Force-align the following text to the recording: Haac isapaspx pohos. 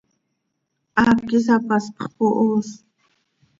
Haac 1.01 1.27
isapaspx 1.37 1.97
pohos. 2.15 2.69